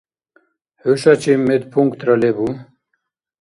Хӏушачиб 0.81 1.39
медпунктра 1.47 2.13
лебу? 2.21 2.47